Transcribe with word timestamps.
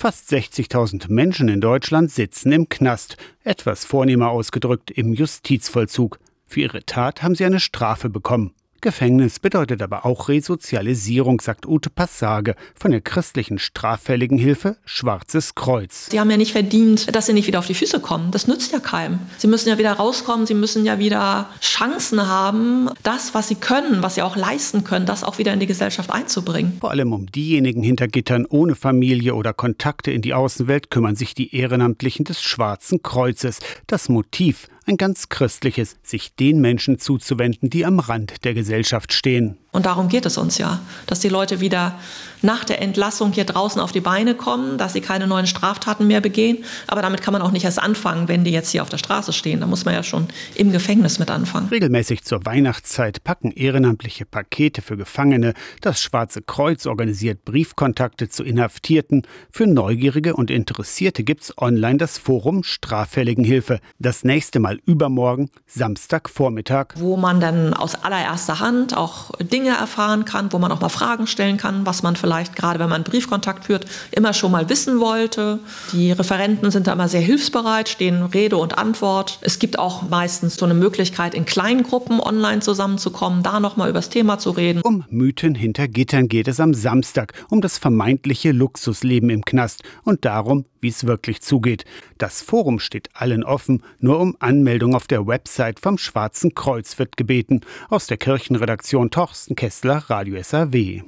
Fast 0.00 0.32
60.000 0.32 1.10
Menschen 1.10 1.48
in 1.48 1.60
Deutschland 1.60 2.12
sitzen 2.12 2.52
im 2.52 2.68
Knast, 2.68 3.16
etwas 3.42 3.84
vornehmer 3.84 4.30
ausgedrückt 4.30 4.92
im 4.92 5.12
Justizvollzug. 5.12 6.20
Für 6.46 6.60
ihre 6.60 6.84
Tat 6.84 7.24
haben 7.24 7.34
sie 7.34 7.44
eine 7.44 7.58
Strafe 7.58 8.08
bekommen. 8.08 8.54
Gefängnis 8.80 9.40
bedeutet 9.40 9.82
aber 9.82 10.06
auch 10.06 10.28
Resozialisierung, 10.28 11.40
sagt 11.40 11.66
Ute 11.66 11.90
Passage 11.90 12.54
von 12.78 12.92
der 12.92 13.00
christlichen 13.00 13.58
Straffälligenhilfe 13.58 14.76
Schwarzes 14.84 15.56
Kreuz. 15.56 16.08
Sie 16.10 16.20
haben 16.20 16.30
ja 16.30 16.36
nicht 16.36 16.52
verdient, 16.52 17.14
dass 17.14 17.26
sie 17.26 17.32
nicht 17.32 17.48
wieder 17.48 17.58
auf 17.58 17.66
die 17.66 17.74
Füße 17.74 17.98
kommen. 17.98 18.30
Das 18.30 18.46
nützt 18.46 18.72
ja 18.72 18.78
keinem. 18.78 19.18
Sie 19.38 19.48
müssen 19.48 19.68
ja 19.68 19.78
wieder 19.78 19.94
rauskommen, 19.94 20.46
sie 20.46 20.54
müssen 20.54 20.84
ja 20.84 21.00
wieder 21.00 21.48
Chancen 21.60 22.28
haben, 22.28 22.88
das, 23.02 23.34
was 23.34 23.48
sie 23.48 23.56
können, 23.56 24.02
was 24.02 24.14
sie 24.14 24.22
auch 24.22 24.36
leisten 24.36 24.84
können, 24.84 25.06
das 25.06 25.24
auch 25.24 25.38
wieder 25.38 25.52
in 25.52 25.60
die 25.60 25.66
Gesellschaft 25.66 26.10
einzubringen. 26.10 26.76
Vor 26.80 26.92
allem 26.92 27.12
um 27.12 27.26
diejenigen 27.26 27.82
hinter 27.82 28.06
Gittern 28.06 28.46
ohne 28.48 28.76
Familie 28.76 29.34
oder 29.34 29.52
Kontakte 29.52 30.12
in 30.12 30.22
die 30.22 30.34
Außenwelt 30.34 30.90
kümmern 30.90 31.16
sich 31.16 31.34
die 31.34 31.54
Ehrenamtlichen 31.56 32.24
des 32.24 32.40
Schwarzen 32.42 33.02
Kreuzes. 33.02 33.58
Das 33.88 34.08
Motiv 34.08 34.68
ein 34.88 34.96
ganz 34.96 35.28
christliches, 35.28 35.96
sich 36.02 36.34
den 36.34 36.60
Menschen 36.60 36.98
zuzuwenden, 36.98 37.70
die 37.70 37.84
am 37.84 38.00
Rand 38.00 38.44
der 38.44 38.54
Gesellschaft 38.54 39.12
stehen. 39.12 39.58
Und 39.70 39.84
darum 39.84 40.08
geht 40.08 40.24
es 40.24 40.38
uns 40.38 40.56
ja, 40.56 40.80
dass 41.06 41.20
die 41.20 41.28
Leute 41.28 41.60
wieder 41.60 41.98
nach 42.40 42.64
der 42.64 42.80
Entlassung 42.80 43.32
hier 43.32 43.44
draußen 43.44 43.80
auf 43.80 43.92
die 43.92 44.00
Beine 44.00 44.34
kommen, 44.34 44.78
dass 44.78 44.94
sie 44.94 45.02
keine 45.02 45.26
neuen 45.26 45.46
Straftaten 45.46 46.06
mehr 46.06 46.22
begehen. 46.22 46.64
Aber 46.86 47.02
damit 47.02 47.20
kann 47.20 47.32
man 47.32 47.42
auch 47.42 47.50
nicht 47.50 47.64
erst 47.64 47.80
anfangen, 47.80 48.28
wenn 48.28 48.44
die 48.44 48.50
jetzt 48.50 48.70
hier 48.70 48.82
auf 48.82 48.88
der 48.88 48.96
Straße 48.96 49.32
stehen. 49.34 49.60
Da 49.60 49.66
muss 49.66 49.84
man 49.84 49.92
ja 49.92 50.02
schon 50.02 50.26
im 50.54 50.72
Gefängnis 50.72 51.18
mit 51.18 51.30
anfangen. 51.30 51.68
Regelmäßig 51.68 52.24
zur 52.24 52.46
Weihnachtszeit 52.46 53.22
packen 53.24 53.52
ehrenamtliche 53.52 54.24
Pakete 54.24 54.80
für 54.80 54.96
Gefangene. 54.96 55.52
Das 55.82 56.00
Schwarze 56.00 56.40
Kreuz 56.40 56.86
organisiert 56.86 57.44
Briefkontakte 57.44 58.30
zu 58.30 58.44
Inhaftierten. 58.44 59.26
Für 59.52 59.66
Neugierige 59.66 60.34
und 60.34 60.50
Interessierte 60.50 61.24
gibt 61.24 61.42
es 61.42 61.58
online 61.58 61.98
das 61.98 62.16
Forum 62.16 62.62
Straffälligenhilfe. 62.62 63.80
Das 63.98 64.24
nächste 64.24 64.60
Mal 64.60 64.77
übermorgen, 64.84 65.50
Samstagvormittag. 65.66 66.94
Wo 66.96 67.16
man 67.16 67.40
dann 67.40 67.74
aus 67.74 67.94
allererster 67.94 68.60
Hand 68.60 68.96
auch 68.96 69.30
Dinge 69.38 69.70
erfahren 69.70 70.24
kann, 70.24 70.52
wo 70.52 70.58
man 70.58 70.72
auch 70.72 70.80
mal 70.80 70.88
Fragen 70.88 71.26
stellen 71.26 71.56
kann, 71.56 71.86
was 71.86 72.02
man 72.02 72.16
vielleicht 72.16 72.56
gerade, 72.56 72.78
wenn 72.78 72.88
man 72.88 73.04
Briefkontakt 73.04 73.66
führt, 73.66 73.86
immer 74.12 74.32
schon 74.32 74.52
mal 74.52 74.68
wissen 74.68 75.00
wollte. 75.00 75.58
Die 75.92 76.12
Referenten 76.12 76.70
sind 76.70 76.86
da 76.86 76.92
immer 76.92 77.08
sehr 77.08 77.20
hilfsbereit, 77.20 77.88
stehen 77.88 78.22
Rede 78.22 78.56
und 78.56 78.78
Antwort. 78.78 79.38
Es 79.42 79.58
gibt 79.58 79.78
auch 79.78 80.08
meistens 80.08 80.56
so 80.56 80.64
eine 80.64 80.74
Möglichkeit, 80.74 81.34
in 81.34 81.44
kleinen 81.44 81.82
Gruppen 81.82 82.20
online 82.20 82.60
zusammenzukommen, 82.60 83.42
da 83.42 83.60
nochmal 83.60 83.88
über 83.88 83.98
das 83.98 84.10
Thema 84.10 84.38
zu 84.38 84.50
reden. 84.50 84.82
Um 84.82 85.04
Mythen 85.10 85.54
hinter 85.54 85.88
Gittern 85.88 86.28
geht 86.28 86.48
es 86.48 86.60
am 86.60 86.74
Samstag, 86.74 87.32
um 87.50 87.60
das 87.60 87.78
vermeintliche 87.78 88.52
Luxusleben 88.52 89.30
im 89.30 89.44
Knast 89.44 89.82
und 90.04 90.24
darum, 90.24 90.64
wie 90.80 90.88
es 90.88 91.06
wirklich 91.06 91.42
zugeht. 91.42 91.84
Das 92.18 92.42
Forum 92.42 92.78
steht 92.78 93.08
allen 93.14 93.44
offen, 93.44 93.82
nur 94.00 94.20
um 94.20 94.36
Anmeldung 94.68 94.94
auf 94.94 95.06
der 95.06 95.26
Website 95.26 95.80
vom 95.80 95.96
Schwarzen 95.96 96.52
Kreuz 96.52 96.98
wird 96.98 97.16
gebeten. 97.16 97.62
Aus 97.88 98.06
der 98.06 98.18
Kirchenredaktion 98.18 99.10
Torsten 99.10 99.56
Kessler, 99.56 100.04
Radio 100.10 100.42
SAW. 100.42 101.04